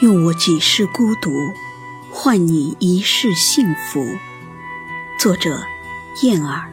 [0.00, 1.52] 用我几世孤独，
[2.12, 4.06] 换你一世幸福。
[5.18, 5.60] 作者：
[6.22, 6.70] 燕儿。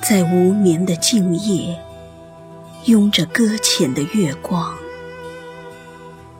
[0.00, 1.78] 在无眠的静夜，
[2.86, 4.74] 拥着搁浅的月光。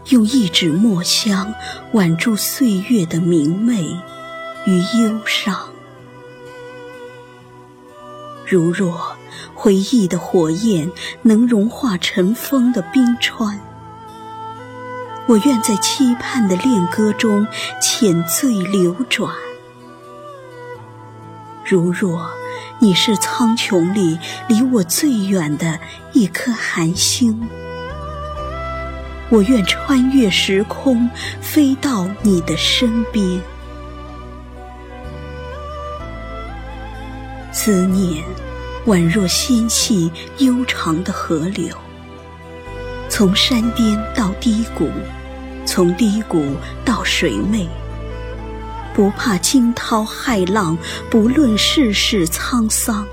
[0.06, 1.54] 用一纸墨香
[1.92, 3.84] 挽住岁月的明媚
[4.66, 5.70] 与忧伤，
[8.46, 9.16] 如若
[9.54, 10.90] 回忆的火焰
[11.22, 13.58] 能融化尘封的冰川，
[15.26, 17.46] 我愿在期盼的恋歌中
[17.80, 19.32] 浅醉流转。
[21.64, 22.30] 如若
[22.80, 25.78] 你是苍穹里离我最远的
[26.12, 27.48] 一颗寒星。
[29.30, 31.08] 我愿穿越时空，
[31.40, 33.40] 飞到你的身边。
[37.52, 38.24] 思念
[38.86, 41.76] 宛若纤细悠长的河流，
[43.08, 44.88] 从山巅到低谷，
[45.66, 46.44] 从低谷
[46.84, 47.66] 到水湄，
[48.94, 50.78] 不怕惊涛骇浪，
[51.10, 53.06] 不论世事沧桑，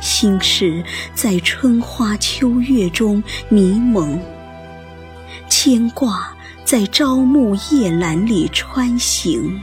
[0.00, 4.20] 心事在春花秋月中迷蒙。
[5.48, 6.32] 牵挂
[6.64, 9.60] 在朝暮夜阑里穿行，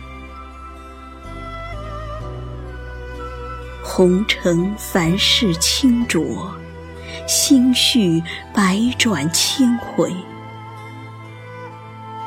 [4.01, 6.51] 红尘凡事清浊，
[7.27, 8.19] 心绪
[8.51, 10.11] 百转千回。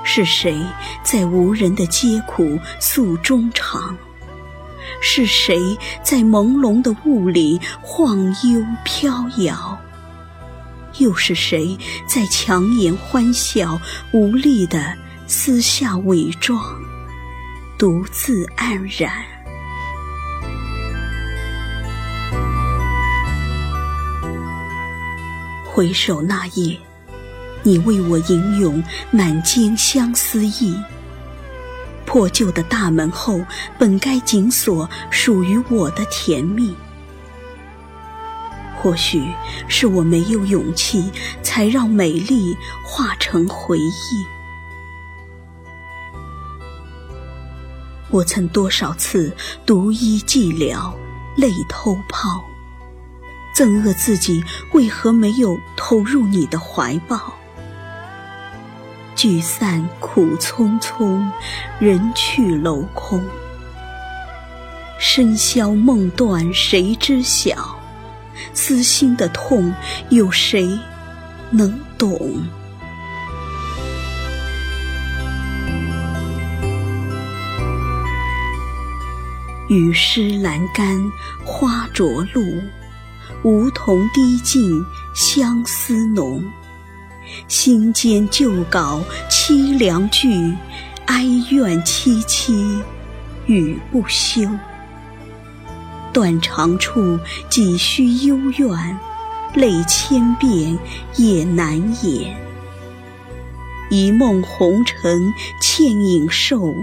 [0.05, 0.57] 是谁
[1.03, 3.97] 在无人的街苦诉衷肠？
[5.01, 9.77] 是谁在朦胧的雾里晃悠飘摇？
[10.99, 11.77] 又是谁
[12.07, 13.81] 在强颜欢笑，
[14.13, 14.97] 无力地
[15.27, 16.57] 撕下伪装，
[17.77, 19.34] 独自黯然？
[25.75, 26.79] 回首那夜，
[27.65, 28.81] 你为我吟咏
[29.11, 30.81] 满肩相思意。
[32.07, 33.41] 破旧的大门后，
[33.77, 36.73] 本该紧锁属于我的甜蜜。
[38.81, 39.21] 或许
[39.67, 41.11] 是我没有勇气，
[41.43, 44.25] 才让美丽化成回忆。
[48.11, 49.35] 我曾多少次
[49.67, 50.95] 独依寂寥，
[51.37, 52.45] 泪偷泡，
[53.55, 57.35] 憎恶自己为何没有投入你的怀抱。
[59.15, 61.25] 聚散苦匆匆，
[61.79, 63.25] 人去楼空，
[65.01, 67.79] 笙箫梦断，谁知晓？
[68.53, 69.73] 撕心的痛，
[70.09, 70.77] 有谁
[71.51, 72.19] 能懂？
[79.69, 81.01] 雨湿阑干
[81.45, 82.05] 花着
[82.35, 82.61] 露，
[83.45, 84.83] 梧桐滴尽
[85.15, 86.43] 相思浓。
[87.47, 90.55] 心间旧稿凄凉句，
[91.07, 92.81] 哀怨凄凄
[93.47, 94.49] 语不休。
[96.11, 97.19] 断肠处
[97.51, 98.99] 几许幽怨，
[99.55, 100.79] 泪千遍
[101.17, 102.35] 也难掩。
[103.91, 106.75] 一梦红尘倩影瘦，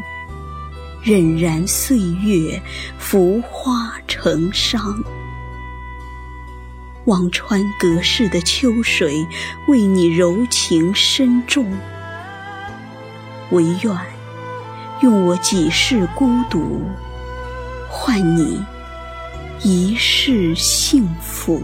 [1.03, 2.61] 荏苒岁月
[2.99, 5.03] 浮花成伤。
[7.05, 9.25] 望穿隔世的秋水，
[9.67, 11.71] 为你柔情深重。
[13.51, 13.97] 唯愿
[15.01, 16.81] 用我几世孤独，
[17.89, 18.63] 换你。
[19.63, 21.61] 一世幸福。